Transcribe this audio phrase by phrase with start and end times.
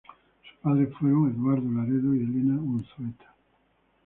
[0.45, 3.35] Sus padres fueron Eduardo Laredo y Elena Unzueta.